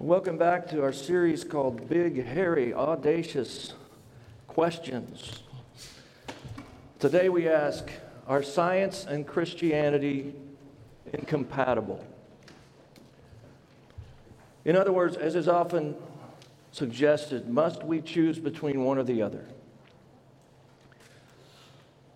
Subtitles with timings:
[0.00, 3.72] Welcome back to our series called Big, Hairy, Audacious
[4.46, 5.42] Questions.
[7.00, 7.90] Today we ask
[8.28, 10.36] Are science and Christianity
[11.12, 12.06] incompatible?
[14.64, 15.96] In other words, as is often
[16.70, 19.46] suggested, must we choose between one or the other?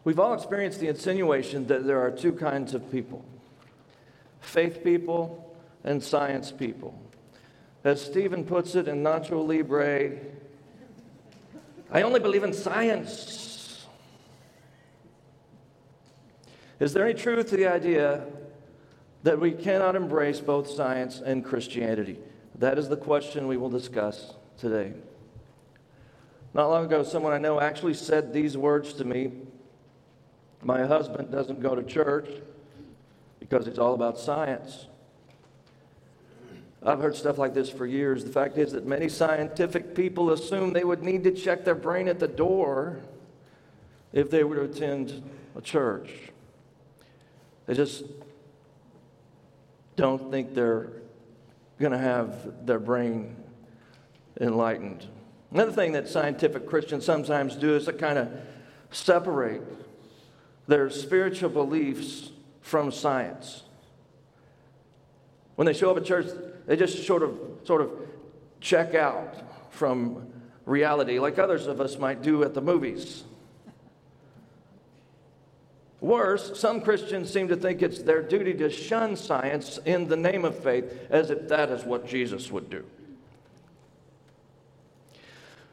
[0.04, 3.24] We've all experienced the insinuation that there are two kinds of people
[4.40, 5.52] faith people
[5.82, 6.96] and science people.
[7.84, 10.18] As Stephen puts it in Nacho Libre,
[11.90, 13.86] I only believe in science.
[16.78, 18.24] Is there any truth to the idea
[19.24, 22.18] that we cannot embrace both science and Christianity?
[22.56, 24.92] That is the question we will discuss today.
[26.54, 29.32] Not long ago, someone I know actually said these words to me
[30.62, 32.28] My husband doesn't go to church
[33.40, 34.86] because it's all about science.
[36.84, 38.24] I've heard stuff like this for years.
[38.24, 42.08] The fact is that many scientific people assume they would need to check their brain
[42.08, 43.00] at the door
[44.12, 45.22] if they were to attend
[45.56, 46.10] a church.
[47.66, 48.04] They just
[49.94, 50.88] don't think they're
[51.78, 53.36] going to have their brain
[54.40, 55.06] enlightened.
[55.52, 58.28] Another thing that scientific Christians sometimes do is to kind of
[58.90, 59.62] separate
[60.66, 63.62] their spiritual beliefs from science.
[65.56, 66.26] When they show up at church,
[66.66, 67.90] they just sort of, sort of
[68.60, 69.34] check out
[69.72, 70.26] from
[70.64, 73.24] reality, like others of us might do at the movies.
[76.00, 80.44] Worse, some Christians seem to think it's their duty to shun science in the name
[80.44, 82.84] of faith as if that is what Jesus would do.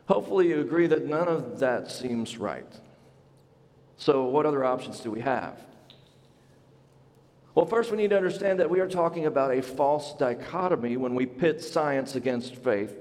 [0.07, 2.71] Hopefully, you agree that none of that seems right.
[3.97, 5.59] So, what other options do we have?
[7.55, 11.15] Well, first, we need to understand that we are talking about a false dichotomy when
[11.15, 12.95] we pit science against faith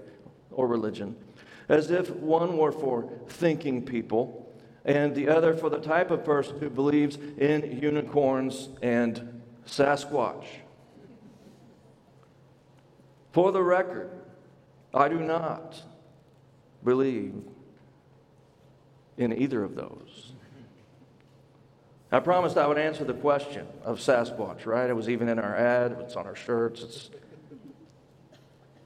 [0.50, 1.16] or religion,
[1.68, 4.46] as if one were for thinking people
[4.84, 10.46] and the other for the type of person who believes in unicorns and Sasquatch.
[13.33, 14.11] For the record,
[14.94, 15.83] I do not
[16.83, 17.34] believe
[19.18, 20.27] in either of those.
[22.11, 24.89] I promised I would answer the question of Sasquatch, right?
[24.89, 26.83] It was even in our ad, it's on our shirts.
[26.83, 27.11] It's...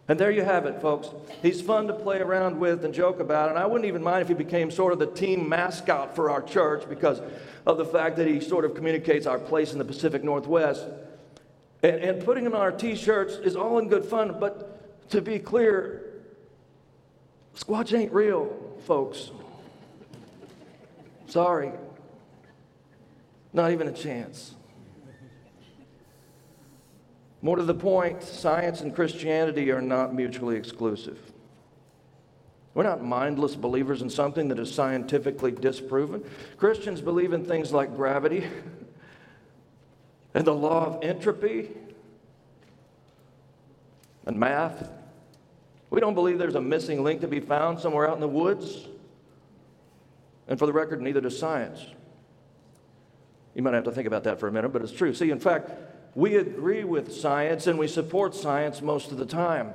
[0.09, 1.09] And there you have it, folks.
[1.41, 4.29] He's fun to play around with and joke about, and I wouldn't even mind if
[4.29, 7.23] he became sort of the team mascot for our church because
[7.65, 10.85] of the fact that he sort of communicates our place in the Pacific Northwest.
[11.85, 15.21] And, and putting him on our t shirts is all in good fun, but to
[15.21, 16.03] be clear,
[17.57, 18.53] Squatch ain't real,
[18.85, 19.31] folks.
[21.29, 21.71] Sorry.
[23.53, 24.55] Not even a chance.
[27.43, 31.19] More to the point, science and Christianity are not mutually exclusive.
[32.75, 36.25] We're not mindless believers in something that is scientifically disproven.
[36.57, 38.47] Christians believe in things like gravity
[40.35, 41.71] and the law of entropy
[44.25, 44.89] and math.
[45.91, 48.87] We don't believe there's a missing link to be found somewhere out in the woods.
[50.49, 51.85] And for the record, neither does science.
[53.55, 55.15] You might have to think about that for a minute, but it's true.
[55.15, 55.71] See, in fact,
[56.15, 59.73] we agree with science and we support science most of the time.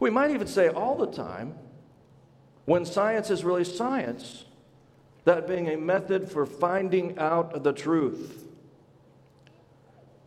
[0.00, 1.54] We might even say all the time
[2.64, 4.44] when science is really science,
[5.24, 8.44] that being a method for finding out the truth.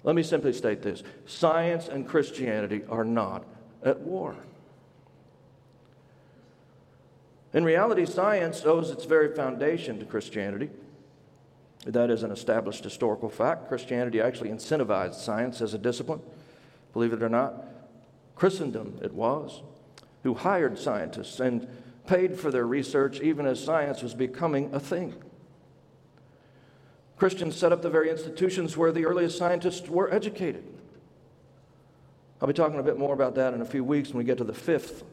[0.04, 3.46] Let me simply state this science and Christianity are not
[3.84, 4.36] at war.
[7.54, 10.70] In reality, science owes its very foundation to Christianity.
[11.86, 13.68] That is an established historical fact.
[13.68, 16.22] Christianity actually incentivized science as a discipline,
[16.94, 17.66] believe it or not.
[18.36, 19.62] Christendom, it was,
[20.24, 21.68] who hired scientists and
[22.06, 25.16] paid for their research even as science was becoming a thing.
[27.18, 30.64] Christians set up the very institutions where the earliest scientists were educated.
[32.42, 34.40] I'll be talking a bit more about that in a few weeks when we get
[34.40, 35.04] to the fifth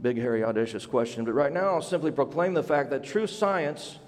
[0.00, 1.24] big, hairy, audacious question.
[1.24, 3.98] But right now, I'll simply proclaim the fact that true science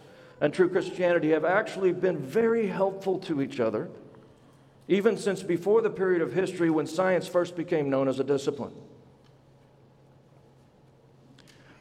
[0.41, 3.91] and true Christianity have actually been very helpful to each other,
[4.89, 8.75] even since before the period of history when science first became known as a discipline.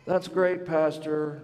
[0.06, 1.42] That's great, Pastor.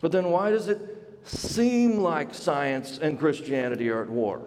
[0.00, 4.42] But then why does it seem like science and Christianity are at war?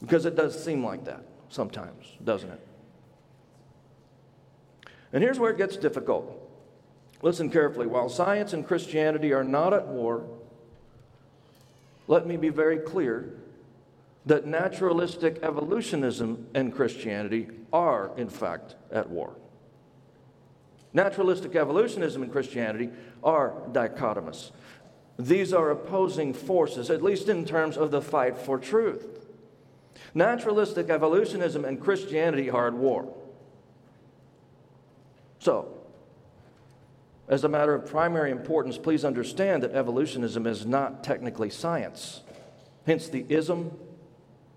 [0.00, 2.60] Because it does seem like that sometimes, doesn't it?
[5.12, 6.43] And here's where it gets difficult.
[7.24, 7.86] Listen carefully.
[7.86, 10.26] While science and Christianity are not at war,
[12.06, 13.32] let me be very clear
[14.26, 19.32] that naturalistic evolutionism and Christianity are, in fact, at war.
[20.92, 22.90] Naturalistic evolutionism and Christianity
[23.22, 24.50] are dichotomous.
[25.18, 29.26] These are opposing forces, at least in terms of the fight for truth.
[30.12, 33.10] Naturalistic evolutionism and Christianity are at war.
[35.38, 35.83] So,
[37.28, 42.22] as a matter of primary importance, please understand that evolutionism is not technically science.
[42.86, 43.70] Hence the ism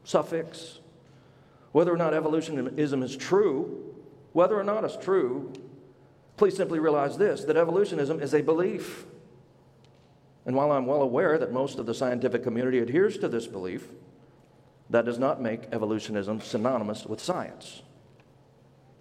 [0.04, 0.80] suffix.
[1.72, 3.94] Whether or not evolutionism is true,
[4.34, 5.54] whether or not it's true,
[6.36, 9.06] please simply realize this that evolutionism is a belief.
[10.46, 13.88] And while I'm well aware that most of the scientific community adheres to this belief,
[14.90, 17.82] that does not make evolutionism synonymous with science.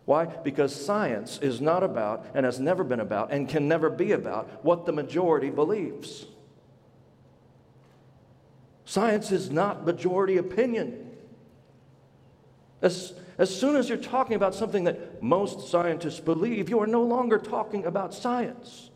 [0.06, 0.24] Why?
[0.24, 4.64] Because science is not about, and has never been about, and can never be about
[4.64, 6.26] what the majority believes.
[8.84, 11.10] Science is not majority opinion.
[12.80, 17.02] As, as soon as you're talking about something that most scientists believe, you are no
[17.02, 18.90] longer talking about science.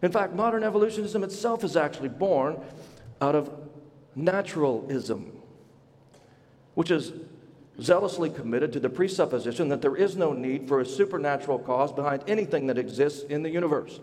[0.00, 2.58] In fact, modern evolutionism itself is actually born
[3.20, 3.52] out of
[4.16, 5.38] naturalism,
[6.72, 7.12] which is
[7.80, 12.22] zealously committed to the presupposition that there is no need for a supernatural cause behind
[12.26, 14.00] anything that exists in the universe.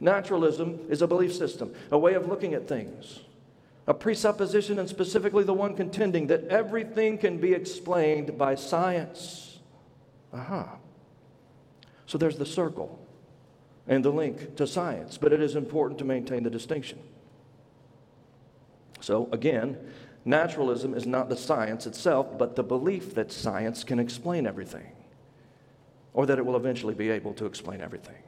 [0.00, 3.20] Naturalism is a belief system, a way of looking at things,
[3.86, 9.58] a presupposition, and specifically the one contending that everything can be explained by science.
[10.32, 10.76] Aha.
[12.06, 12.98] So there's the circle
[13.86, 16.98] and the link to science, but it is important to maintain the distinction.
[19.00, 19.78] So, again,
[20.24, 24.92] naturalism is not the science itself, but the belief that science can explain everything,
[26.12, 28.22] or that it will eventually be able to explain everything.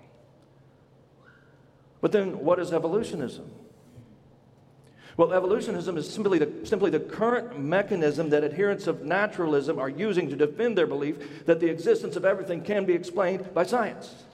[2.01, 3.51] But then, what is evolutionism?
[5.17, 10.31] Well, evolutionism is simply the, simply the current mechanism that adherents of naturalism are using
[10.31, 14.25] to defend their belief that the existence of everything can be explained by science.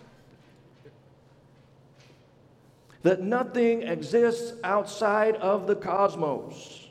[3.03, 6.88] That nothing exists outside of the cosmos.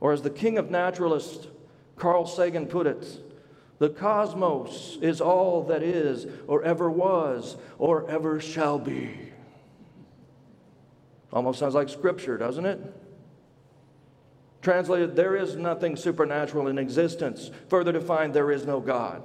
[0.00, 1.46] Or, as the king of naturalists,
[1.96, 3.06] Carl Sagan, put it,
[3.78, 9.10] the cosmos is all that is, or ever was, or ever shall be.
[11.32, 12.78] Almost sounds like scripture, doesn't it?
[14.62, 17.50] Translated, there is nothing supernatural in existence.
[17.68, 19.22] Further defined, there is no God.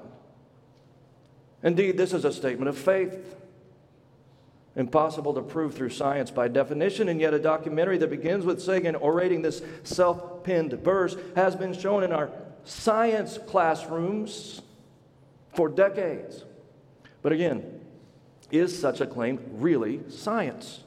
[1.63, 3.35] Indeed, this is a statement of faith.
[4.75, 8.95] Impossible to prove through science by definition, and yet a documentary that begins with Sagan
[8.95, 12.29] orating this self pinned verse has been shown in our
[12.65, 14.61] science classrooms
[15.53, 16.43] for decades.
[17.21, 17.79] But again,
[18.51, 20.83] is such a claim really science?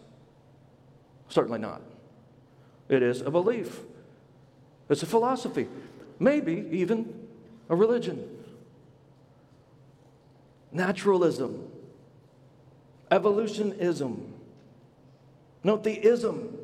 [1.29, 1.81] Certainly not.
[2.89, 3.81] It is a belief,
[4.89, 5.69] it's a philosophy,
[6.19, 7.27] maybe even
[7.69, 8.37] a religion.
[10.73, 11.71] Naturalism,
[13.11, 14.35] evolutionism.
[15.65, 16.57] Note the ism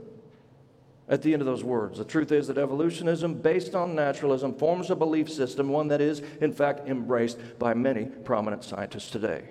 [1.09, 1.99] at the end of those words.
[1.99, 6.23] The truth is that evolutionism, based on naturalism, forms a belief system, one that is,
[6.41, 9.45] in fact, embraced by many prominent scientists today.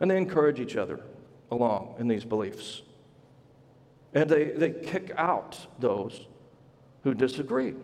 [0.00, 1.00] And they encourage each other
[1.50, 2.82] along in these beliefs.
[4.14, 6.26] And they, they kick out those
[7.04, 7.74] who disagree.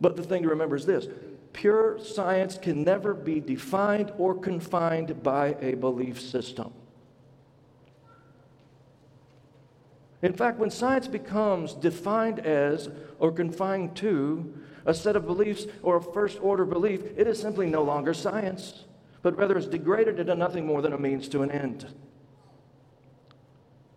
[0.00, 1.06] But the thing to remember is this
[1.52, 6.72] pure science can never be defined or confined by a belief system.
[10.22, 14.52] In fact, when science becomes defined as or confined to
[14.84, 18.84] a set of beliefs or a first order belief, it is simply no longer science,
[19.22, 21.86] but rather is degraded into nothing more than a means to an end.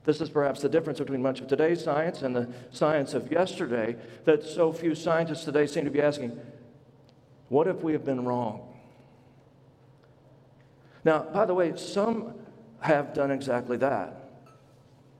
[0.06, 3.96] This is perhaps the difference between much of today's science and the science of yesterday
[4.26, 6.38] that so few scientists today seem to be asking
[7.54, 8.68] what if we have been wrong?
[11.06, 12.34] Now, by the way, some
[12.80, 14.32] have done exactly that.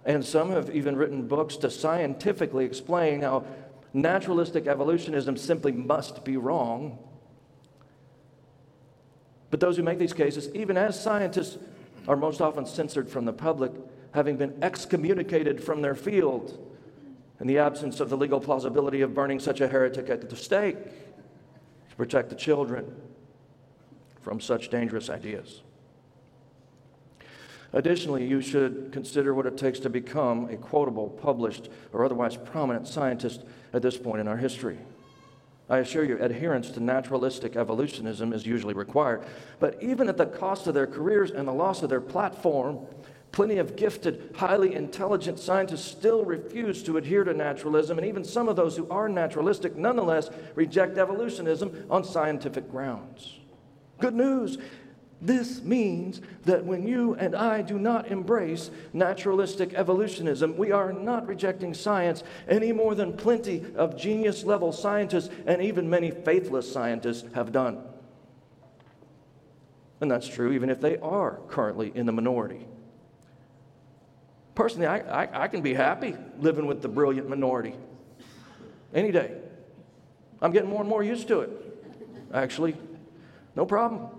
[0.04, 3.46] And some have even written books to scientifically explain how
[3.94, 6.98] naturalistic evolutionism simply must be wrong.
[9.52, 11.60] But those who make these cases, even as scientists,
[12.08, 13.72] are most often censored from the public,
[14.16, 16.58] having been excommunicated from their field
[17.40, 20.78] in the absence of the legal plausibility of burning such a heretic at the stake
[21.94, 22.92] to protect the children
[24.20, 25.62] from such dangerous ideas.
[27.72, 32.88] Additionally, you should consider what it takes to become a quotable, published, or otherwise prominent
[32.88, 34.80] scientist at this point in our history.
[35.70, 39.24] I assure you, adherence to naturalistic evolutionism is usually required.
[39.60, 42.88] But even at the cost of their careers and the loss of their platform,
[43.34, 48.48] Plenty of gifted, highly intelligent scientists still refuse to adhere to naturalism, and even some
[48.48, 53.40] of those who are naturalistic nonetheless reject evolutionism on scientific grounds.
[54.00, 54.60] Good news.
[55.20, 61.26] This means that when you and I do not embrace naturalistic evolutionism, we are not
[61.26, 67.24] rejecting science any more than plenty of genius level scientists and even many faithless scientists
[67.34, 67.82] have done.
[70.02, 72.68] And that's true even if they are currently in the minority.
[74.56, 77.74] Personally, I, I, I, can be happy living with the brilliant minority
[78.94, 79.32] any day.
[80.42, 81.50] I'm getting more and more used to it,
[82.34, 82.76] actually.
[83.56, 84.10] No problem.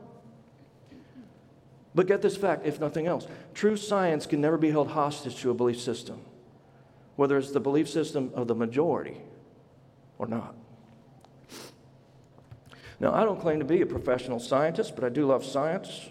[1.94, 5.50] But get this fact, if nothing else true science can never be held hostage to
[5.50, 6.20] a belief system,
[7.14, 9.18] whether it's the belief system of the majority
[10.18, 10.56] or not.
[12.98, 16.08] Now, I don't claim to be a professional scientist, but I do love science.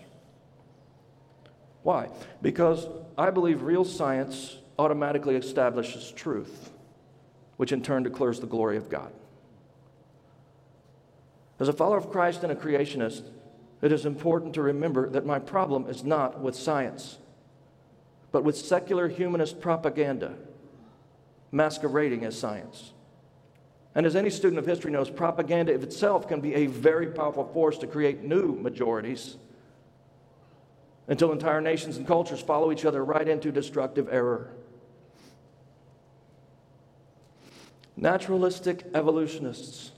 [1.82, 2.10] Why?
[2.42, 6.72] Because I believe real science automatically establishes truth,
[7.58, 9.12] which in turn declares the glory of God.
[11.60, 13.24] As a follower of Christ and a creationist,
[13.82, 17.18] it is important to remember that my problem is not with science,
[18.32, 20.34] but with secular humanist propaganda
[21.52, 22.94] masquerading as science.
[23.94, 27.46] And as any student of history knows, propaganda of itself can be a very powerful
[27.54, 29.38] force to create new majorities
[31.08, 34.52] until entire nations and cultures follow each other right into destructive error.
[37.96, 39.92] Naturalistic evolutionists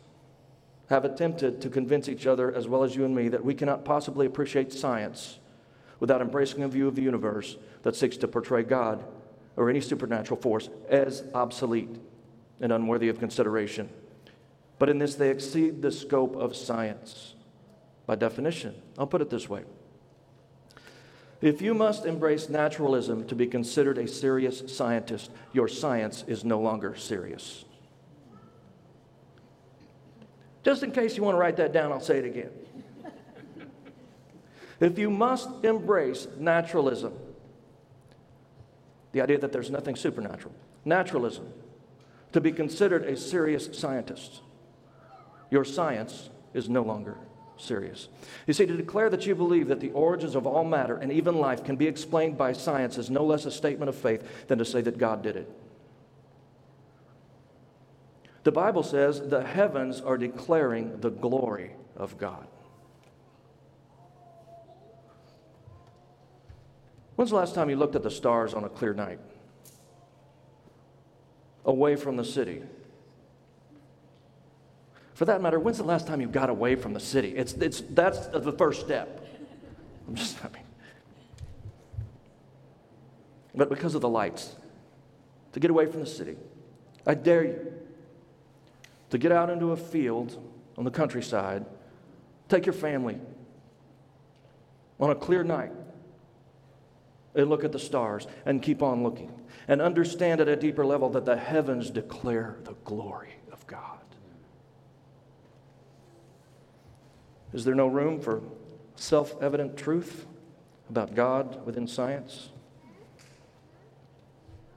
[0.90, 3.86] have attempted to convince each other, as well as you and me, that we cannot
[3.86, 5.40] possibly appreciate science
[6.00, 9.04] without embracing a view of the universe that seeks to portray God
[9.56, 11.96] or any supernatural force as obsolete
[12.60, 13.90] and unworthy of consideration.
[14.78, 17.36] But in this, they exceed the scope of science
[18.06, 18.76] by definition.
[18.98, 19.64] I'll put it this way
[21.42, 26.60] if you must embrace naturalism to be considered a serious scientist, your science is no
[26.60, 27.66] longer serious.
[30.64, 32.50] Just in case you want to write that down, I'll say it again.
[34.80, 37.14] if you must embrace naturalism,
[39.12, 41.54] the idea that there's nothing supernatural, naturalism,
[42.32, 44.42] to be considered a serious scientist,
[45.52, 47.18] your science is no longer
[47.58, 48.10] serious.
[48.48, 51.36] You see, to declare that you believe that the origins of all matter and even
[51.36, 54.66] life can be explained by science is no less a statement of faith than to
[54.66, 55.50] say that God did it.
[58.44, 62.48] The Bible says the heavens are declaring the glory of God.
[67.16, 69.20] When's the last time you looked at the stars on a clear night?
[71.66, 72.62] Away from the city.
[75.16, 77.30] For that matter, when's the last time you got away from the city?
[77.36, 79.26] It's, it's, that's the first step.
[80.08, 80.64] I'm just, I mean.
[83.56, 84.56] But because of the lights,
[85.54, 86.36] to get away from the city,
[87.08, 87.74] I dare you
[89.10, 90.38] to get out into a field
[90.78, 91.66] on the countryside,
[92.50, 93.18] take your family
[95.00, 95.72] on a clear night
[97.36, 99.32] and look at the stars and keep on looking
[99.70, 104.00] and understand at a deeper level that the heavens declare the glory of God.
[107.56, 108.44] Is there no room for
[108.98, 110.26] self evident truth
[110.90, 112.50] about God within science?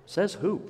[0.07, 0.63] Says who?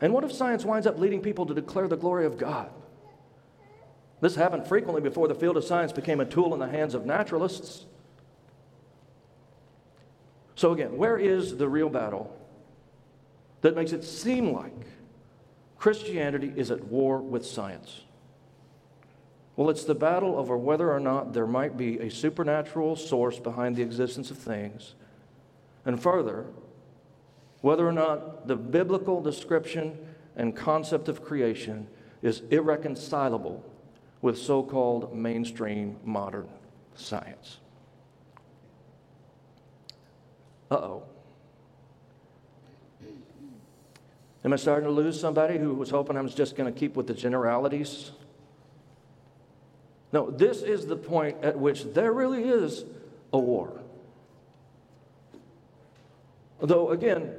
[0.00, 2.70] And what if science winds up leading people to declare the glory of God?
[4.22, 7.04] This happened frequently before the field of science became a tool in the hands of
[7.04, 7.84] naturalists.
[10.54, 12.34] So, again, where is the real battle
[13.60, 14.72] that makes it seem like
[15.76, 18.05] Christianity is at war with science?
[19.56, 23.76] Well, it's the battle over whether or not there might be a supernatural source behind
[23.76, 24.94] the existence of things.
[25.86, 26.44] And further,
[27.62, 29.98] whether or not the biblical description
[30.36, 31.88] and concept of creation
[32.20, 33.64] is irreconcilable
[34.20, 36.48] with so called mainstream modern
[36.94, 37.58] science.
[40.70, 41.02] Uh oh.
[44.44, 46.94] Am I starting to lose somebody who was hoping I was just going to keep
[46.94, 48.12] with the generalities?
[50.16, 52.86] No, this is the point at which there really is
[53.34, 53.82] a war.
[56.58, 57.34] Though, again,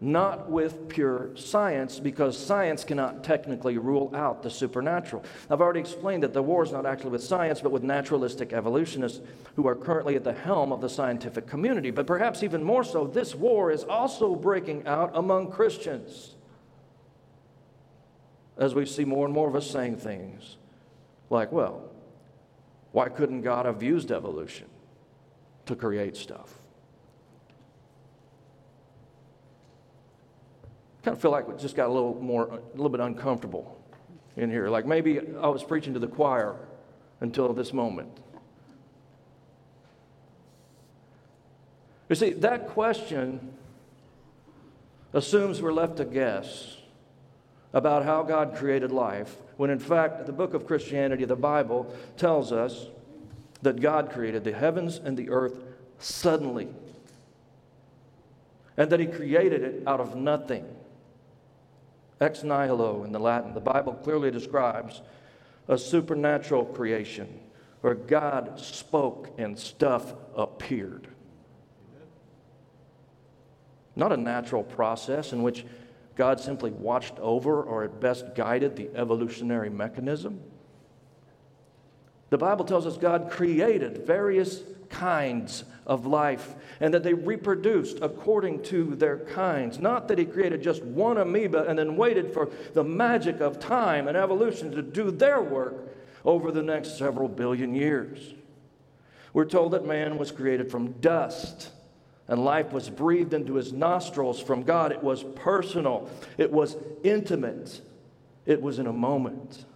[0.00, 5.24] not with pure science, because science cannot technically rule out the supernatural.
[5.50, 9.20] I've already explained that the war is not actually with science, but with naturalistic evolutionists
[9.56, 11.90] who are currently at the helm of the scientific community.
[11.90, 16.36] But perhaps even more so, this war is also breaking out among Christians.
[18.56, 20.58] As we see more and more of us saying things
[21.28, 21.90] like, well,
[22.92, 24.66] why couldn't God have used evolution
[25.66, 26.54] to create stuff?
[31.02, 33.80] Kind of feel like we just got a little more, a little bit uncomfortable
[34.36, 34.68] in here.
[34.68, 36.56] Like maybe I was preaching to the choir
[37.20, 38.18] until this moment.
[42.08, 43.54] You see, that question
[45.12, 46.76] assumes we're left to guess
[47.72, 52.50] about how God created life when in fact, the book of Christianity, the Bible, tells
[52.50, 52.86] us
[53.60, 55.58] that God created the heavens and the earth
[55.98, 56.68] suddenly,
[58.78, 60.64] and that He created it out of nothing.
[62.22, 63.52] Ex nihilo in the Latin.
[63.52, 65.02] The Bible clearly describes
[65.68, 67.28] a supernatural creation
[67.82, 71.06] where God spoke and stuff appeared.
[73.94, 75.66] Not a natural process in which
[76.20, 80.38] God simply watched over or at best guided the evolutionary mechanism.
[82.28, 88.64] The Bible tells us God created various kinds of life and that they reproduced according
[88.64, 89.78] to their kinds.
[89.78, 94.06] Not that He created just one amoeba and then waited for the magic of time
[94.06, 95.74] and evolution to do their work
[96.26, 98.34] over the next several billion years.
[99.32, 101.70] We're told that man was created from dust
[102.30, 104.92] and life was breathed into his nostrils from God.
[104.92, 106.08] It was personal,
[106.38, 107.80] it was intimate,
[108.46, 109.66] it was in a moment.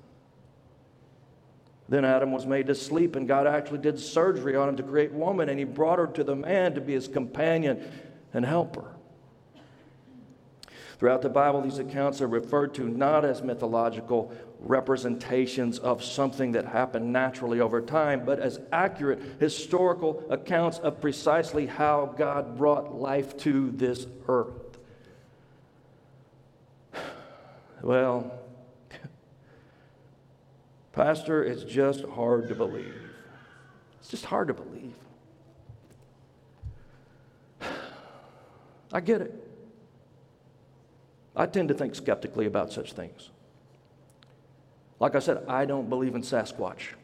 [1.88, 5.12] Then Adam was made to sleep, and God actually did surgery on him to create
[5.12, 7.90] woman, and he brought her to the man to be his companion
[8.32, 8.93] and helper.
[10.98, 16.66] Throughout the Bible, these accounts are referred to not as mythological representations of something that
[16.66, 23.36] happened naturally over time, but as accurate historical accounts of precisely how God brought life
[23.38, 24.78] to this earth.
[27.82, 28.32] Well,
[30.92, 32.94] Pastor, it's just hard to believe.
[34.00, 34.94] It's just hard to believe.
[38.90, 39.43] I get it.
[41.36, 43.30] I tend to think skeptically about such things.
[45.00, 46.94] Like I said, I don't believe in Sasquatch.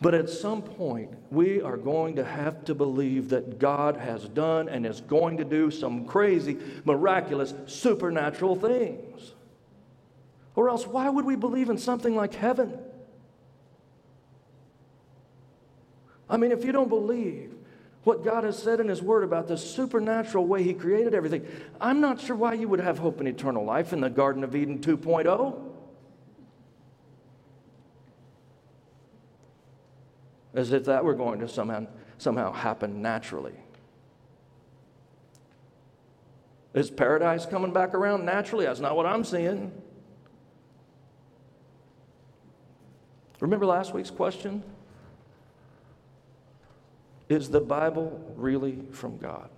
[0.00, 4.68] But at some point, we are going to have to believe that God has done
[4.70, 9.32] and is going to do some crazy, miraculous, supernatural things.
[10.56, 12.78] Or else, why would we believe in something like heaven?
[16.30, 17.52] I mean, if you don't believe
[18.04, 21.46] what God has said in His Word about the supernatural way He created everything,
[21.80, 24.56] I'm not sure why you would have hope in eternal life in the Garden of
[24.56, 25.66] Eden 2.0.
[30.54, 31.86] As if that were going to somehow,
[32.18, 33.54] somehow happen naturally.
[36.72, 38.64] Is paradise coming back around naturally?
[38.64, 39.72] That's not what I'm seeing.
[43.40, 44.62] Remember last week's question?
[47.30, 49.48] Is the Bible really from God?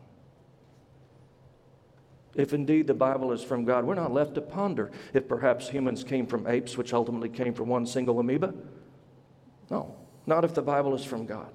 [2.35, 6.05] If indeed the Bible is from God, we're not left to ponder if perhaps humans
[6.05, 8.53] came from apes, which ultimately came from one single amoeba.
[9.71, 11.49] No, not if the Bible is from God.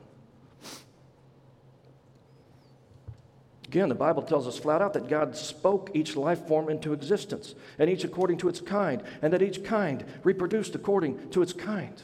[3.67, 7.53] Again, the Bible tells us flat out that God spoke each life form into existence,
[7.77, 12.01] and each according to its kind, and that each kind reproduced according to its kind.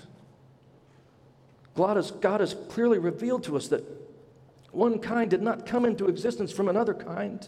[1.75, 4.02] God has, God has clearly revealed to us that
[4.73, 7.47] one kind did not come into existence from another kind.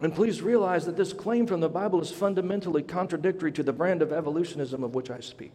[0.00, 4.02] And please realize that this claim from the Bible is fundamentally contradictory to the brand
[4.02, 5.52] of evolutionism of which I speak.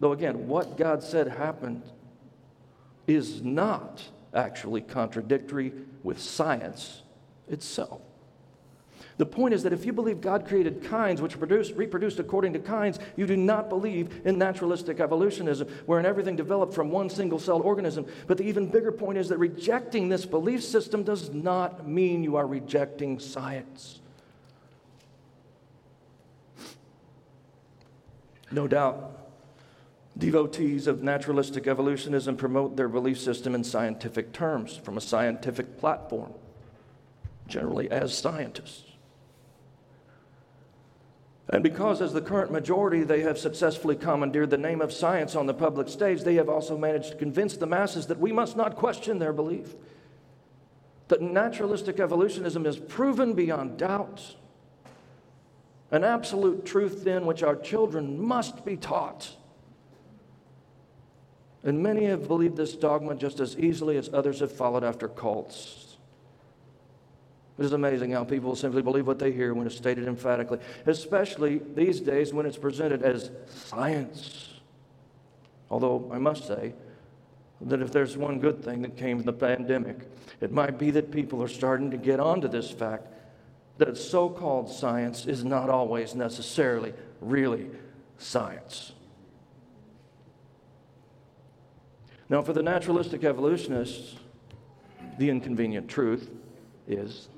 [0.00, 1.82] Though, again, what God said happened
[3.06, 4.02] is not
[4.34, 7.02] actually contradictory with science
[7.48, 8.00] itself.
[9.20, 12.58] The point is that if you believe God created kinds which produced, reproduced according to
[12.58, 17.60] kinds, you do not believe in naturalistic evolutionism, wherein everything developed from one single celled
[17.60, 18.06] organism.
[18.26, 22.36] But the even bigger point is that rejecting this belief system does not mean you
[22.36, 24.00] are rejecting science.
[28.50, 29.28] No doubt,
[30.16, 36.32] devotees of naturalistic evolutionism promote their belief system in scientific terms from a scientific platform,
[37.46, 38.89] generally as scientists.
[41.52, 45.46] And because, as the current majority, they have successfully commandeered the name of science on
[45.46, 48.76] the public stage, they have also managed to convince the masses that we must not
[48.76, 49.74] question their belief.
[51.08, 54.36] That naturalistic evolutionism is proven beyond doubt.
[55.90, 59.34] An absolute truth, then, which our children must be taught.
[61.64, 65.89] And many have believed this dogma just as easily as others have followed after cults.
[67.58, 71.60] It is amazing how people simply believe what they hear when it's stated emphatically, especially
[71.74, 74.54] these days when it's presented as science.
[75.70, 76.74] Although I must say,
[77.62, 80.08] that if there's one good thing that came from the pandemic,
[80.40, 83.06] it might be that people are starting to get onto this fact
[83.78, 87.70] that so called science is not always necessarily really
[88.18, 88.92] science.
[92.28, 94.16] Now, for the naturalistic evolutionists,
[95.18, 96.30] the inconvenient truth
[96.86, 97.28] is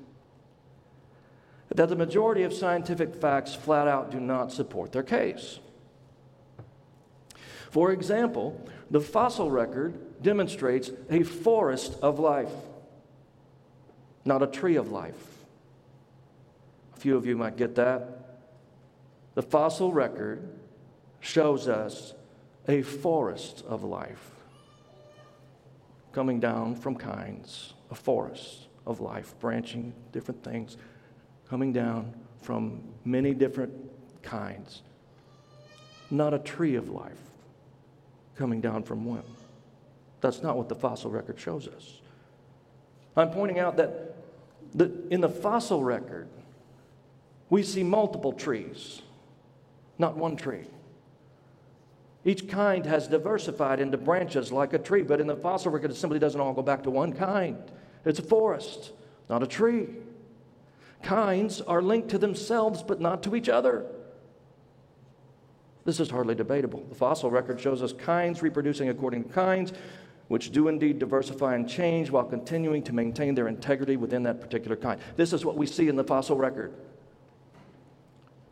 [1.75, 5.59] that the majority of scientific facts flat out do not support their case.
[7.71, 12.51] For example, the fossil record demonstrates a forest of life,
[14.23, 15.15] not a tree of life.
[16.95, 18.41] A few of you might get that.
[19.33, 20.47] The fossil record
[21.19, 22.13] shows us
[22.67, 24.29] a forest of life
[26.11, 30.77] coming down from kinds, a forest of life, branching different things,
[31.53, 32.11] coming down
[32.41, 33.71] from many different
[34.23, 34.81] kinds.
[36.09, 37.29] Not a tree of life
[38.35, 39.21] coming down from one.
[40.19, 42.01] That's not what the fossil record shows us.
[43.15, 44.15] I'm pointing out that
[44.73, 46.27] the, in the fossil record,
[47.51, 49.03] we see multiple trees,
[49.99, 50.65] not one tree.
[52.25, 55.97] Each kind has diversified into branches like a tree, but in the fossil record, it
[55.97, 57.59] simply doesn't all go back to one kind.
[58.05, 58.91] It's a forest,
[59.29, 59.89] not a tree.
[61.03, 63.85] Kinds are linked to themselves, but not to each other.
[65.85, 66.85] This is hardly debatable.
[66.87, 69.73] The fossil record shows us kinds reproducing according to kinds,
[70.29, 74.77] which do indeed diversify and change while continuing to maintain their integrity within that particular
[74.77, 74.99] kind.
[75.17, 76.73] This is what we see in the fossil record.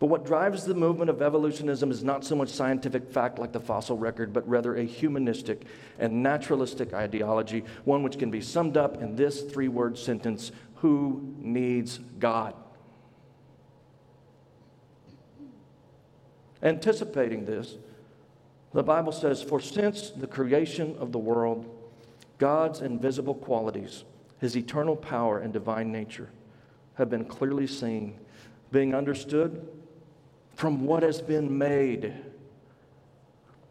[0.02, 3.60] But what drives the movement of evolutionism is not so much scientific fact like the
[3.60, 5.62] fossil record, but rather a humanistic
[6.00, 11.36] and naturalistic ideology, one which can be summed up in this three word sentence Who
[11.38, 12.56] needs God?
[16.64, 17.76] Anticipating this,
[18.74, 21.70] the Bible says, For since the creation of the world,
[22.40, 24.06] God's invisible qualities,
[24.40, 26.30] his eternal power and divine nature,
[26.96, 28.20] have been clearly seen,
[28.72, 29.68] being understood
[30.56, 32.12] from what has been made,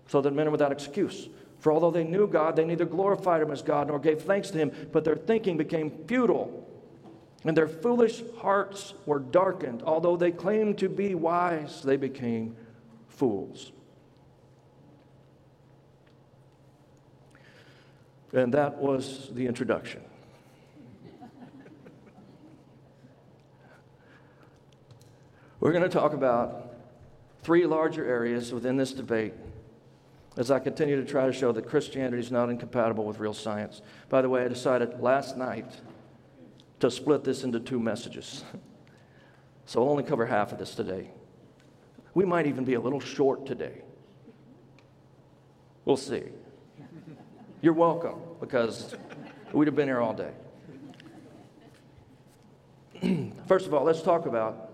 [0.06, 1.28] so that men are without excuse.
[1.58, 4.58] For although they knew God, they neither glorified him as God nor gave thanks to
[4.58, 6.68] him, but their thinking became futile,
[7.44, 9.82] and their foolish hearts were darkened.
[9.82, 12.54] Although they claimed to be wise, they became
[13.08, 13.72] fools.
[18.32, 20.02] And that was the introduction.
[25.60, 26.74] We're going to talk about
[27.42, 29.32] three larger areas within this debate
[30.36, 33.82] as I continue to try to show that Christianity is not incompatible with real science.
[34.08, 35.80] By the way, I decided last night
[36.80, 38.44] to split this into two messages.
[39.66, 41.10] So I'll only cover half of this today.
[42.14, 43.82] We might even be a little short today.
[45.84, 46.24] We'll see.
[47.62, 48.94] You're welcome because
[49.52, 50.32] we'd have been here all day.
[53.46, 54.70] First of all, let's talk about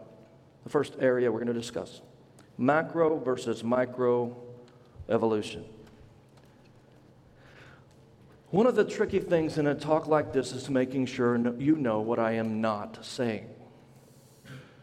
[0.64, 2.01] the first area we're going to discuss
[2.59, 4.37] macro versus micro
[5.09, 5.64] evolution.
[8.57, 12.01] One of the tricky things in a talk like this is making sure you know
[12.01, 13.51] what I am not saying.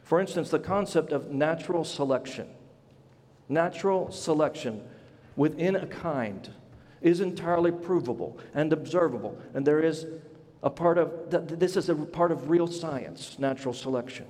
[0.03, 2.47] For instance, the concept of natural selection.
[3.49, 4.83] Natural selection
[5.35, 6.53] within a kind
[7.01, 10.05] is entirely provable and observable, and there is
[10.61, 14.27] a part of this is a part of real science, natural selection.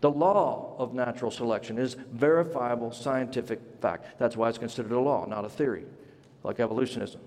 [0.00, 4.16] The law of natural selection is verifiable scientific fact.
[4.20, 5.86] That's why it's considered a law, not a theory,
[6.44, 7.22] like evolutionism.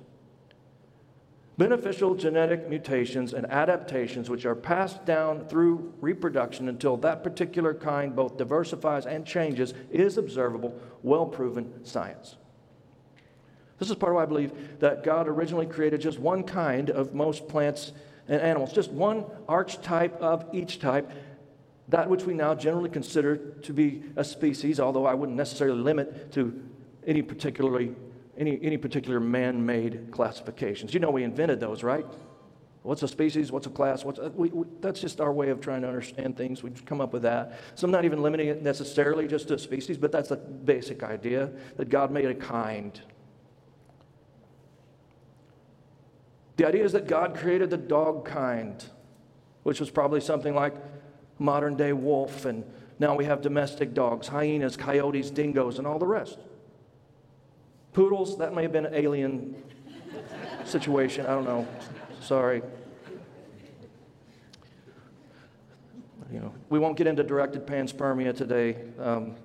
[1.56, 8.16] Beneficial genetic mutations and adaptations, which are passed down through reproduction until that particular kind
[8.16, 12.38] both diversifies and changes, is observable, well proven science.
[13.78, 17.14] This is part of why I believe that God originally created just one kind of
[17.14, 17.92] most plants
[18.28, 21.12] and animals, just one archetype of each type,
[21.90, 26.32] that which we now generally consider to be a species, although I wouldn't necessarily limit
[26.34, 26.64] to
[27.06, 27.94] any particularly
[28.38, 30.94] any, any particular man-made classifications.
[30.94, 32.06] You know we invented those, right?
[32.82, 33.52] What's a species?
[33.52, 34.04] What's a class?
[34.04, 36.64] What's a, we, we, that's just our way of trying to understand things.
[36.64, 37.60] We've come up with that.
[37.76, 41.50] So I'm not even limiting it necessarily just to species, but that's the basic idea
[41.78, 43.00] that God made a kind.
[46.58, 48.84] The idea is that God created the dog kind,
[49.64, 50.76] which was probably something like
[51.40, 52.64] modern day wolf, and
[53.00, 56.38] now we have domestic dogs, hyenas, coyotes, dingoes, and all the rest.
[57.94, 59.56] Poodles, that may have been an alien
[60.66, 61.26] situation.
[61.28, 61.68] I don't know.
[62.22, 62.64] Sorry.
[66.32, 68.78] You know, we won't get into directed panspermia today.
[69.00, 69.36] Um,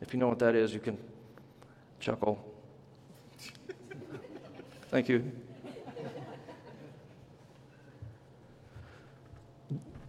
[0.00, 0.98] if you know what that is, you can
[2.00, 2.44] chuckle.
[4.90, 5.30] Thank you.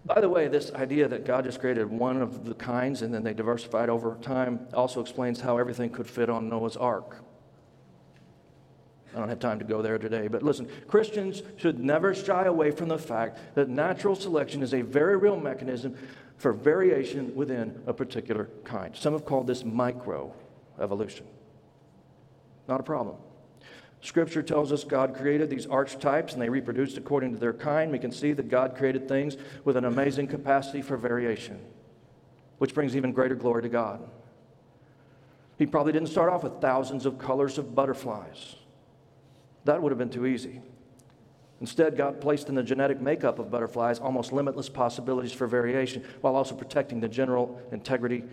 [0.06, 3.24] By the way, this idea that God just created one of the kinds and then
[3.24, 7.18] they diversified over time also explains how everything could fit on Noah's ark.
[9.16, 12.72] I don't have time to go there today, but listen, Christians should never shy away
[12.72, 15.96] from the fact that natural selection is a very real mechanism
[16.38, 18.96] for variation within a particular kind.
[18.96, 20.34] Some have called this micro
[20.80, 21.26] evolution.
[22.68, 23.16] Not a problem.
[24.02, 27.92] Scripture tells us God created these archetypes and they reproduced according to their kind.
[27.92, 31.60] We can see that God created things with an amazing capacity for variation,
[32.60, 34.08] which brings even greater glory to God.
[35.58, 38.56] He probably didn't start off with thousands of colors of butterflies.
[39.68, 40.62] That would have been too easy.
[41.60, 46.38] Instead, God placed in the genetic makeup of butterflies almost limitless possibilities for variation while
[46.38, 48.24] also protecting the general integrity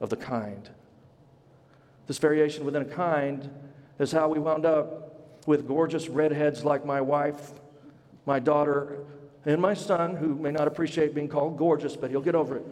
[0.00, 0.68] of the kind.
[2.08, 3.48] This variation within a kind
[3.98, 7.52] is how we wound up with gorgeous redheads like my wife,
[8.26, 8.98] my daughter,
[9.46, 12.66] and my son, who may not appreciate being called gorgeous, but he'll get over it.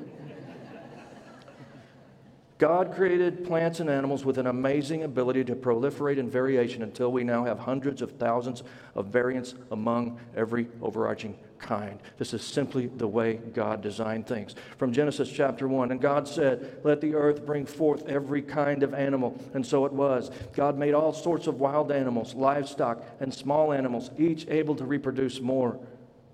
[2.60, 7.24] God created plants and animals with an amazing ability to proliferate in variation until we
[7.24, 8.62] now have hundreds of thousands
[8.94, 11.98] of variants among every overarching kind.
[12.18, 14.56] This is simply the way God designed things.
[14.76, 18.92] From Genesis chapter 1, and God said, Let the earth bring forth every kind of
[18.92, 19.42] animal.
[19.54, 20.30] And so it was.
[20.52, 25.40] God made all sorts of wild animals, livestock, and small animals, each able to reproduce
[25.40, 25.80] more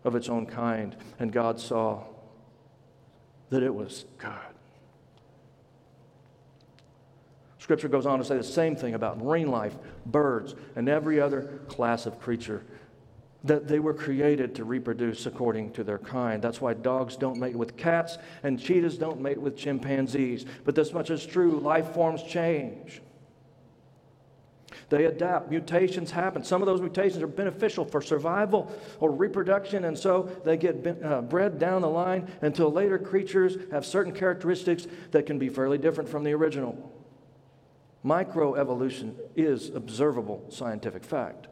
[0.02, 0.96] of its own kind.
[1.20, 2.02] And God saw
[3.50, 4.45] that it was good.
[7.66, 9.74] Scripture goes on to say the same thing about marine life,
[10.06, 12.64] birds, and every other class of creature.
[13.42, 16.40] That they were created to reproduce according to their kind.
[16.40, 20.46] That's why dogs don't mate with cats and cheetahs don't mate with chimpanzees.
[20.64, 23.02] But this much is true life forms change.
[24.88, 25.50] They adapt.
[25.50, 26.44] Mutations happen.
[26.44, 31.20] Some of those mutations are beneficial for survival or reproduction, and so they get uh,
[31.22, 36.08] bred down the line until later creatures have certain characteristics that can be fairly different
[36.08, 36.95] from the original.
[38.06, 41.48] Microevolution is observable scientific fact.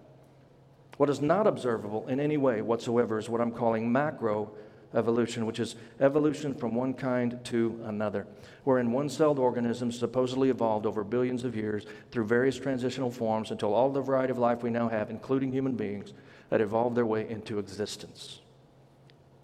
[0.98, 5.74] What is not observable in any way whatsoever is what I'm calling macroevolution, which is
[5.98, 8.28] evolution from one kind to another,
[8.62, 13.74] wherein one celled organisms supposedly evolved over billions of years through various transitional forms until
[13.74, 16.12] all the variety of life we now have, including human beings,
[16.52, 18.42] had evolved their way into existence.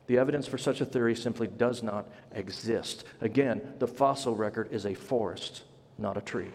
[0.07, 3.03] The evidence for such a theory simply does not exist.
[3.21, 5.65] Again, the fossil record is a forest,
[5.99, 6.53] not a tree.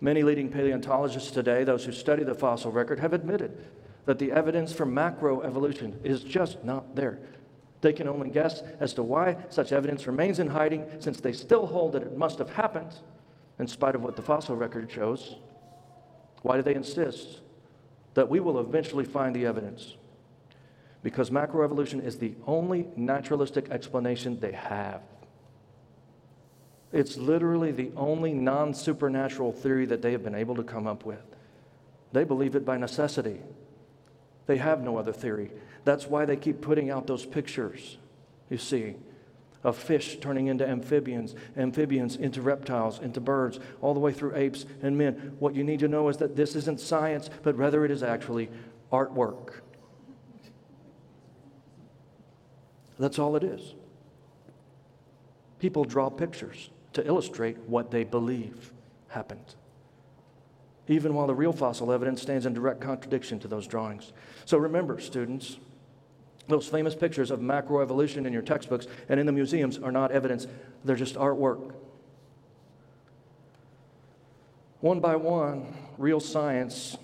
[0.00, 3.56] Many leading paleontologists today, those who study the fossil record, have admitted
[4.04, 7.18] that the evidence for macroevolution is just not there.
[7.80, 11.66] They can only guess as to why such evidence remains in hiding, since they still
[11.66, 12.94] hold that it must have happened,
[13.58, 15.36] in spite of what the fossil record shows.
[16.42, 17.40] Why do they insist
[18.14, 19.96] that we will eventually find the evidence?
[21.02, 25.02] Because macroevolution is the only naturalistic explanation they have.
[26.96, 31.04] It's literally the only non supernatural theory that they have been able to come up
[31.04, 31.22] with.
[32.12, 33.40] They believe it by necessity.
[34.46, 35.50] They have no other theory.
[35.84, 37.98] That's why they keep putting out those pictures,
[38.48, 38.94] you see,
[39.62, 44.64] of fish turning into amphibians, amphibians into reptiles, into birds, all the way through apes
[44.80, 45.36] and men.
[45.38, 48.48] What you need to know is that this isn't science, but rather it is actually
[48.90, 49.60] artwork.
[52.98, 53.74] That's all it is.
[55.58, 58.72] People draw pictures to illustrate what they believe
[59.08, 59.54] happened.
[60.88, 64.14] Even while the real fossil evidence stands in direct contradiction to those drawings.
[64.46, 65.58] So remember, students,
[66.48, 70.46] those famous pictures of macroevolution in your textbooks and in the museums are not evidence,
[70.86, 71.74] they're just artwork.
[74.80, 76.96] One by one, real science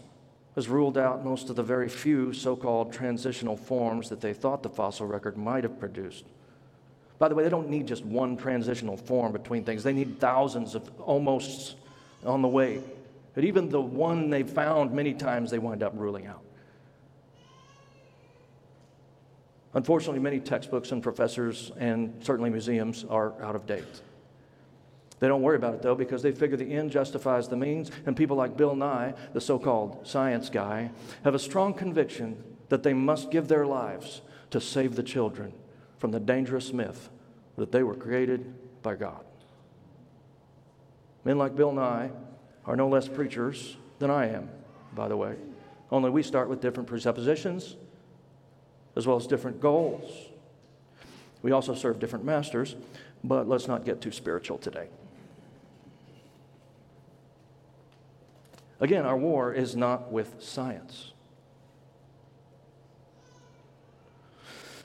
[0.54, 4.62] has ruled out most of the very few so called transitional forms that they thought
[4.62, 6.24] the fossil record might have produced.
[7.22, 10.74] By the way, they don't need just one transitional form between things, they need thousands
[10.74, 11.76] of almost
[12.26, 12.80] on the way.
[13.36, 16.42] But even the one they found, many times they wind up ruling out.
[19.72, 24.02] Unfortunately, many textbooks and professors and certainly museums are out of date.
[25.20, 28.16] They don't worry about it though because they figure the end justifies the means, and
[28.16, 30.90] people like Bill Nye, the so called science guy,
[31.22, 35.52] have a strong conviction that they must give their lives to save the children
[36.02, 37.10] from the dangerous myth
[37.56, 39.24] that they were created by God.
[41.24, 42.10] Men like Bill Nye
[42.66, 44.50] are no less preachers than I am,
[44.96, 45.36] by the way.
[45.92, 47.76] Only we start with different presuppositions
[48.96, 50.26] as well as different goals.
[51.40, 52.74] We also serve different masters,
[53.22, 54.88] but let's not get too spiritual today.
[58.80, 61.12] Again, our war is not with science.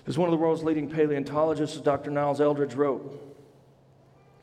[0.07, 2.09] As one of the world's leading paleontologists, Dr.
[2.09, 3.23] Niles Eldredge, wrote,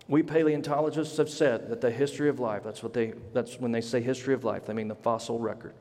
[0.07, 3.81] we paleontologists have said that the history of life, that's what they that's when they
[3.81, 5.73] say history of life, they mean the fossil record,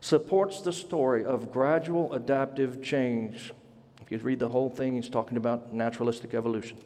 [0.00, 3.52] supports the story of gradual adaptive change.
[4.00, 6.76] If you read the whole thing, he's talking about naturalistic evolution.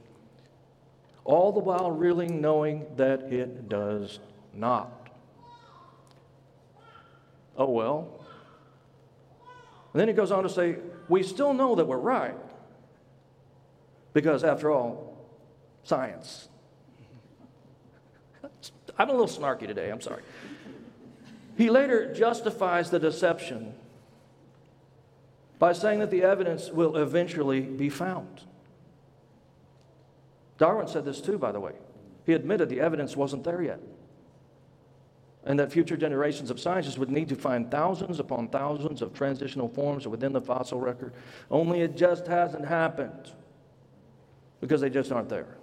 [1.25, 4.21] All the while really knowing that it does
[4.55, 5.11] not.
[7.59, 8.16] Oh well.
[9.97, 10.77] And then he goes on to say,
[11.09, 12.37] we still know that we're right.
[14.13, 15.17] Because after all,
[15.85, 16.51] science.
[18.99, 20.23] I'm a little snarky today, I'm sorry.
[21.57, 23.73] He later justifies the deception
[25.59, 28.43] by saying that the evidence will eventually be found.
[30.59, 31.73] Darwin said this too, by the way.
[32.27, 33.81] He admitted the evidence wasn't there yet.
[35.47, 39.69] And that future generations of scientists would need to find thousands upon thousands of transitional
[39.69, 41.15] forms within the fossil record.
[41.51, 43.33] Only it just hasn't happened
[44.61, 45.57] because they just aren't there.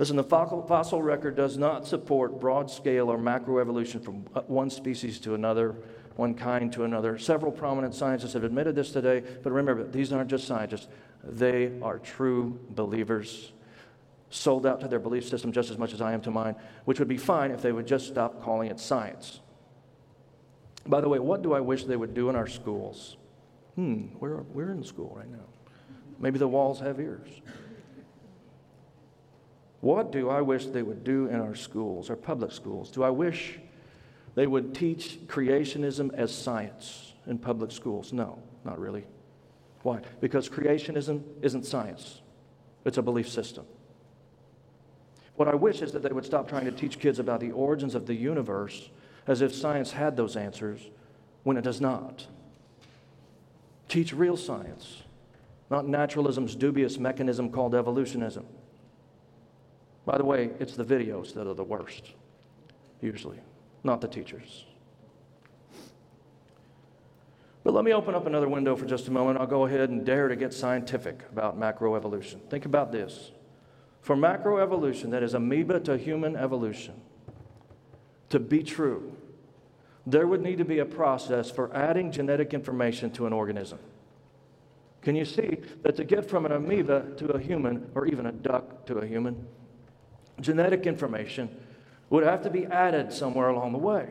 [0.00, 5.20] Listen, the fossil record does not support broad scale or macroevolution from uh, one species
[5.20, 5.76] to another,
[6.16, 7.18] one kind to another.
[7.18, 10.88] Several prominent scientists have admitted this today, but remember, these aren't just scientists,
[11.22, 13.52] they are true believers,
[14.30, 16.98] sold out to their belief system just as much as I am to mine, which
[16.98, 19.40] would be fine if they would just stop calling it science.
[20.86, 23.16] By the way, what do I wish they would do in our schools?
[23.74, 25.44] Hmm, we're, we're in school right now.
[26.18, 27.28] Maybe the walls have ears.
[29.80, 32.90] What do I wish they would do in our schools, our public schools?
[32.90, 33.58] Do I wish
[34.34, 38.12] they would teach creationism as science in public schools?
[38.12, 39.06] No, not really.
[39.82, 40.00] Why?
[40.20, 42.20] Because creationism isn't science,
[42.84, 43.64] it's a belief system.
[45.40, 47.94] What I wish is that they would stop trying to teach kids about the origins
[47.94, 48.90] of the universe
[49.26, 50.90] as if science had those answers
[51.44, 52.26] when it does not.
[53.88, 55.04] Teach real science,
[55.70, 58.44] not naturalism's dubious mechanism called evolutionism.
[60.04, 62.12] By the way, it's the videos that are the worst,
[63.00, 63.40] usually,
[63.82, 64.66] not the teachers.
[67.64, 69.40] But let me open up another window for just a moment.
[69.40, 72.40] I'll go ahead and dare to get scientific about macroevolution.
[72.50, 73.30] Think about this.
[74.00, 77.00] For macroevolution, that is amoeba to human evolution,
[78.30, 79.16] to be true,
[80.06, 83.78] there would need to be a process for adding genetic information to an organism.
[85.02, 88.32] Can you see that to get from an amoeba to a human, or even a
[88.32, 89.46] duck to a human,
[90.40, 91.48] genetic information
[92.08, 94.08] would have to be added somewhere along the way.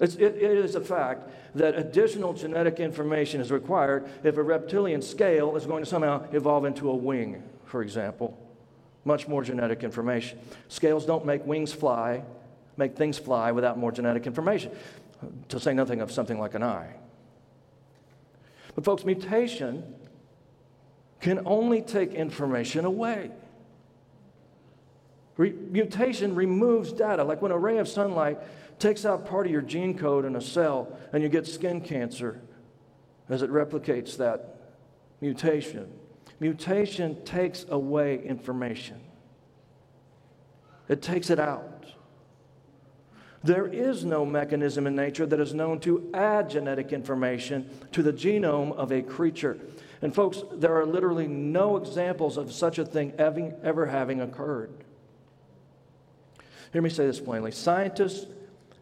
[0.00, 5.56] It, it is a fact that additional genetic information is required if a reptilian scale
[5.56, 8.36] is going to somehow evolve into a wing, for example.
[9.04, 10.38] Much more genetic information.
[10.68, 12.24] Scales don't make wings fly,
[12.76, 14.72] make things fly without more genetic information,
[15.48, 16.94] to say nothing of something like an eye.
[18.74, 19.94] But, folks, mutation
[21.20, 23.30] can only take information away.
[25.36, 27.24] Re- mutation removes data.
[27.24, 28.38] Like when a ray of sunlight
[28.78, 32.40] takes out part of your gene code in a cell and you get skin cancer
[33.28, 34.56] as it replicates that
[35.20, 35.90] mutation.
[36.40, 39.00] Mutation takes away information,
[40.88, 41.74] it takes it out.
[43.44, 48.12] There is no mechanism in nature that is known to add genetic information to the
[48.12, 49.56] genome of a creature.
[50.02, 54.72] And, folks, there are literally no examples of such a thing ever having occurred.
[56.72, 58.26] Hear me say this plainly scientists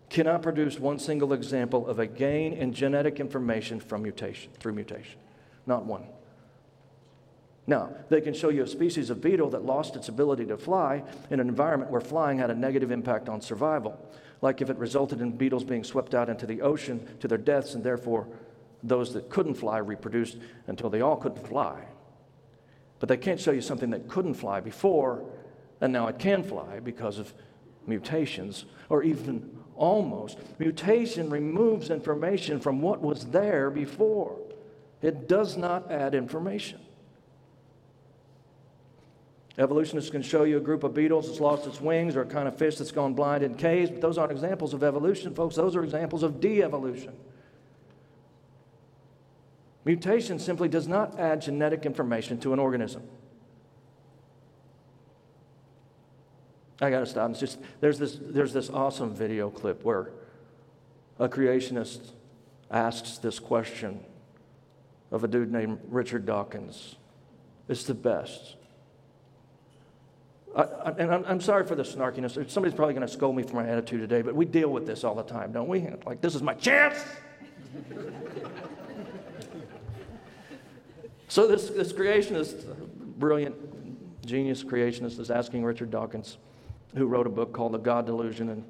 [0.08, 5.18] cannot produce one single example of a gain in genetic information from mutation, through mutation.
[5.66, 6.04] Not one.
[7.66, 11.02] Now, they can show you a species of beetle that lost its ability to fly
[11.30, 13.98] in an environment where flying had a negative impact on survival,
[14.40, 17.74] like if it resulted in beetles being swept out into the ocean to their deaths,
[17.74, 18.28] and therefore
[18.82, 20.36] those that couldn't fly reproduced
[20.68, 21.84] until they all couldn't fly.
[23.00, 25.24] But they can't show you something that couldn't fly before,
[25.80, 27.34] and now it can fly because of
[27.86, 30.38] mutations, or even almost.
[30.58, 34.38] Mutation removes information from what was there before,
[35.02, 36.80] it does not add information.
[39.58, 42.46] Evolutionists can show you a group of beetles that's lost its wings or a kind
[42.46, 45.56] of fish that's gone blind in caves, but those aren't examples of evolution, folks.
[45.56, 47.14] Those are examples of de evolution.
[49.86, 53.02] Mutation simply does not add genetic information to an organism.
[56.80, 57.30] I got to stop.
[57.30, 60.10] It's just there's this there's this awesome video clip where
[61.18, 62.10] a creationist
[62.70, 64.00] asks this question
[65.10, 66.96] of a dude named Richard Dawkins.
[67.68, 68.56] It's the best.
[70.56, 72.50] I, and I'm, I'm, sorry for the snarkiness.
[72.50, 75.04] Somebody's probably going to scold me for my attitude today, but we deal with this
[75.04, 75.86] all the time, don't we?
[76.06, 77.04] Like, this is my chance.
[81.28, 82.74] so, this, this creationist,
[83.18, 83.54] brilliant,
[84.24, 86.38] genius creationist, is asking Richard Dawkins,
[86.94, 88.64] who wrote a book called The God Delusion and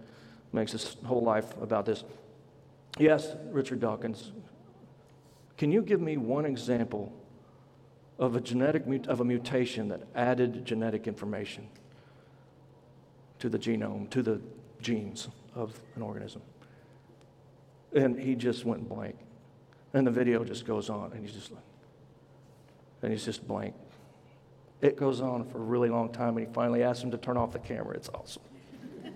[0.53, 2.03] makes his whole life about this.
[2.99, 4.32] Yes, Richard Dawkins,
[5.57, 7.12] can you give me one example
[8.18, 11.68] of a genetic of a mutation that added genetic information
[13.38, 14.40] to the genome, to the
[14.80, 16.40] genes of an organism.
[17.94, 19.16] And he just went blank.
[19.92, 21.52] And the video just goes on, and he's just
[23.02, 23.74] and he's just blank.
[24.80, 27.36] It goes on for a really long time, and he finally asks him to turn
[27.36, 27.94] off the camera.
[27.94, 28.42] It's awesome.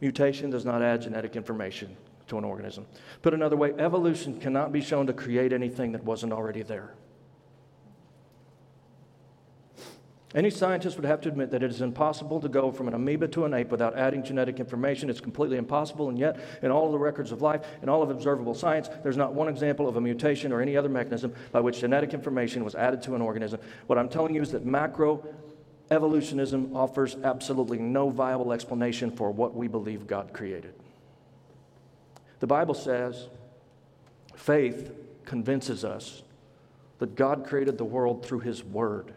[0.00, 1.96] Mutation does not add genetic information
[2.28, 2.86] to an organism.
[3.22, 6.94] Put another way, evolution cannot be shown to create anything that wasn't already there.
[10.34, 13.26] Any scientist would have to admit that it is impossible to go from an amoeba
[13.28, 15.08] to an ape without adding genetic information.
[15.08, 18.10] It's completely impossible, and yet, in all of the records of life, in all of
[18.10, 21.80] observable science, there's not one example of a mutation or any other mechanism by which
[21.80, 23.60] genetic information was added to an organism.
[23.86, 25.24] What I'm telling you is that macro
[25.90, 30.74] evolutionism offers absolutely no viable explanation for what we believe God created.
[32.46, 33.26] The Bible says
[34.36, 34.92] faith
[35.24, 36.22] convinces us
[37.00, 39.12] that God created the world through His Word.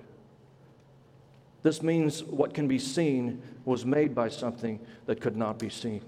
[1.62, 6.02] This means what can be seen was made by something that could not be seen.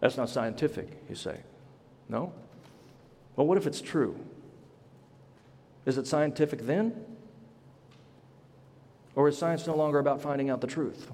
[0.00, 1.40] That's not scientific, you say.
[2.10, 2.34] No?
[3.34, 4.14] Well, what if it's true?
[5.86, 7.02] Is it scientific then?
[9.16, 11.10] Or is science no longer about finding out the truth?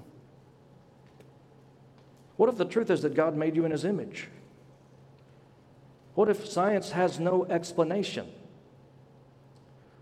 [2.39, 4.29] What if the truth is that God made you in his image?
[6.15, 8.31] What if science has no explanation?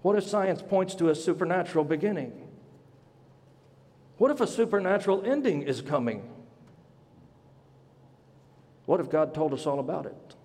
[0.04, 2.48] What if science points to a supernatural beginning?
[4.20, 6.30] What if a supernatural ending is coming?
[8.86, 10.36] What if God told us all about it?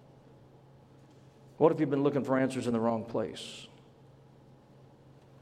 [1.59, 3.67] What if you've been looking for answers in the wrong place?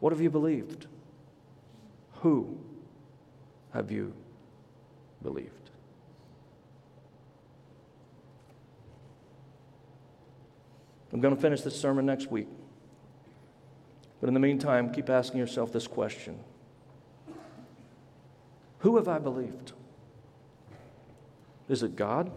[0.01, 0.89] What have you believed?
[2.23, 2.59] Who
[3.73, 4.15] have you
[5.23, 5.60] believed?
[11.13, 12.49] I'm going to finish this sermon next week.
[14.21, 16.39] But in the meantime, keep asking yourself this question
[18.79, 19.73] Who have I believed?
[21.69, 22.31] Is it God?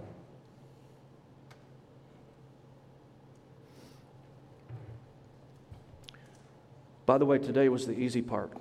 [7.06, 8.54] By the way, today was the easy part.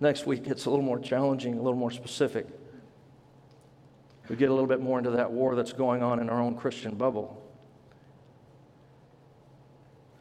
[0.00, 2.46] Next week, it's a little more challenging, a little more specific.
[4.28, 6.56] We get a little bit more into that war that's going on in our own
[6.56, 7.43] Christian bubble.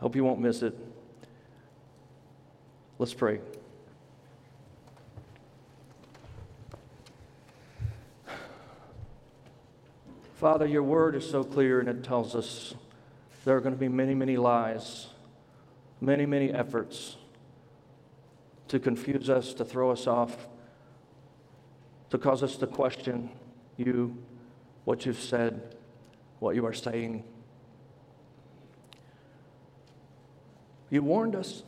[0.04, 0.78] Hope you won't miss it.
[3.00, 3.40] Let's pray.
[10.34, 12.76] Father, your word is so clear and it tells us
[13.46, 15.08] there are going to be many, many lies,
[16.02, 17.16] many, many efforts
[18.68, 20.50] to confuse us, to throw us off,
[22.10, 23.30] to cause us to question
[23.78, 24.18] you,
[24.84, 25.78] what you've said,
[26.40, 27.24] what you are saying.
[30.94, 31.64] You warned us.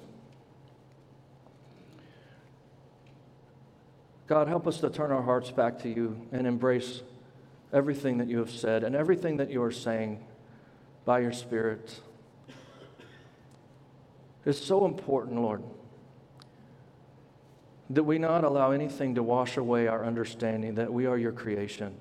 [4.27, 7.01] God, help us to turn our hearts back to you and embrace
[7.73, 10.23] everything that you have said and everything that you are saying
[11.05, 12.01] by your Spirit.
[14.45, 15.63] It's so important, Lord,
[17.89, 21.95] that we not allow anything to wash away our understanding that we are your creation,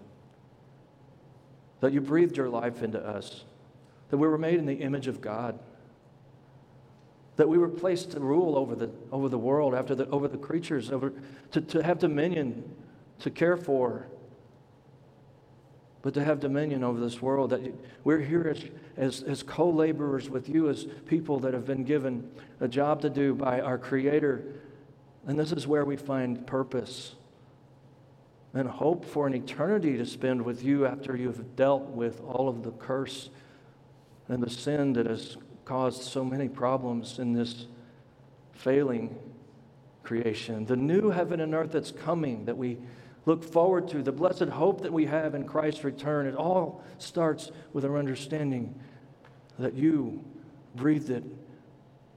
[1.81, 3.45] that you breathed your life into us,
[4.11, 5.59] that we were made in the image of God
[7.37, 10.39] that we were placed to rule over the, over the world, after the, over the
[10.39, 11.13] creatures, over,
[11.51, 12.63] to, to have dominion,
[13.21, 14.07] to care for,
[16.03, 17.51] but to have dominion over this world.
[17.51, 17.75] That
[18.05, 18.65] we're here as,
[18.97, 22.31] as, as co laborers with you, as people that have been given
[22.61, 24.45] a job to do by our Creator.
[25.27, 27.15] And this is where we find purpose
[28.53, 32.63] and hope for an eternity to spend with you after you've dealt with all of
[32.63, 33.31] the curse
[34.29, 37.67] and the sin that has caused so many problems in this
[38.53, 39.17] failing
[40.03, 40.67] creation.
[40.67, 42.79] The new heaven and earth that's coming that we
[43.27, 47.51] look forward to, the blessed hope that we have in Christ's return, it all starts
[47.73, 48.79] with our understanding
[49.59, 50.23] that you
[50.75, 51.25] breathed it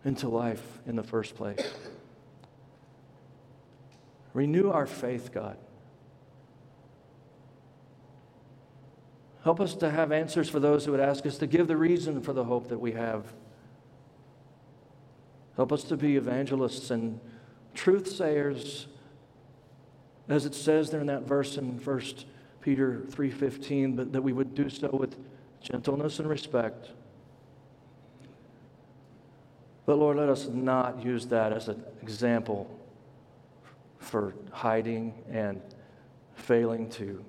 [0.04, 1.74] into life in the first place.
[4.34, 5.58] Renew our faith, God.
[9.48, 12.20] Help us to have answers for those who would ask us to give the reason
[12.20, 13.34] for the hope that we have
[15.56, 17.18] Help us to be evangelists and
[17.74, 18.88] truth sayers,
[20.28, 22.26] as it says there in that verse in 1
[22.60, 25.16] Peter 3:15, but that we would do so with
[25.62, 26.92] gentleness and respect.
[29.86, 32.70] But Lord, let us not use that as an example
[33.98, 35.62] for hiding and
[36.36, 37.24] failing to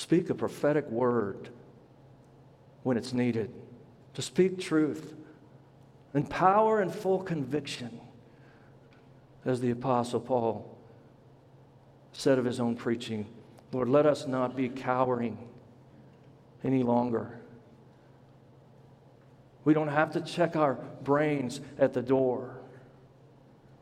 [0.00, 1.50] speak a prophetic word
[2.84, 3.52] when it's needed,
[4.14, 5.14] to speak truth
[6.14, 8.00] in power and full conviction,
[9.44, 10.78] as the Apostle Paul
[12.12, 13.26] said of his own preaching.
[13.72, 15.36] Lord, let us not be cowering
[16.64, 17.38] any longer.
[19.64, 22.58] We don't have to check our brains at the door.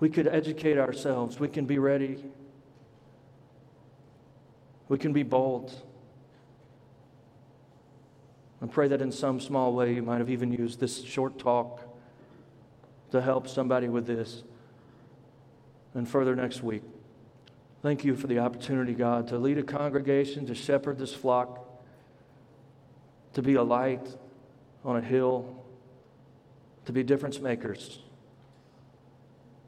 [0.00, 1.38] We could educate ourselves.
[1.38, 2.24] We can be ready.
[4.88, 5.84] We can be bold.
[8.62, 11.82] I pray that in some small way you might have even used this short talk
[13.12, 14.42] to help somebody with this.
[15.94, 16.82] And further next week.
[17.82, 21.64] Thank you for the opportunity, God, to lead a congregation, to shepherd this flock,
[23.34, 24.06] to be a light
[24.84, 25.64] on a hill,
[26.86, 28.00] to be difference makers,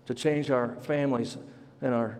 [0.07, 1.36] to change our families
[1.80, 2.18] and our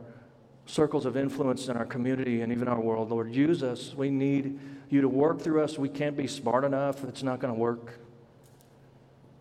[0.67, 3.11] circles of influence in our community and even our world.
[3.11, 3.95] Lord, use us.
[3.95, 4.59] We need
[4.89, 5.79] you to work through us.
[5.79, 7.05] We can't be smart enough.
[7.05, 7.99] It's not going to work.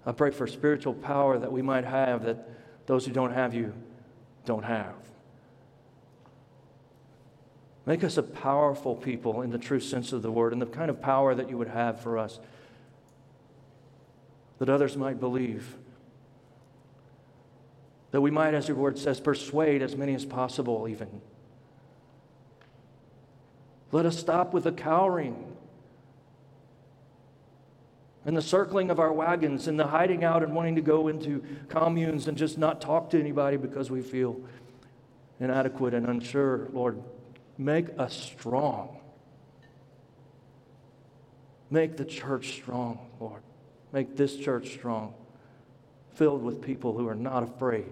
[0.06, 2.50] I pray for spiritual power that we might have that
[2.88, 3.74] those who don't have you
[4.46, 4.96] don't have.
[7.86, 10.90] Make us a powerful people in the true sense of the word and the kind
[10.90, 12.40] of power that you would have for us,
[14.58, 15.76] that others might believe.
[18.12, 21.22] That we might, as your word says, persuade as many as possible, even.
[23.92, 25.56] Let us stop with the cowering
[28.26, 31.44] and the circling of our wagons and the hiding out and wanting to go into
[31.70, 34.40] communes and just not talk to anybody because we feel
[35.40, 36.70] inadequate and unsure.
[36.74, 37.02] Lord,
[37.58, 39.00] make us strong.
[41.72, 43.42] Make the church strong, Lord.
[43.92, 45.14] Make this church strong,
[46.14, 47.92] filled with people who are not afraid.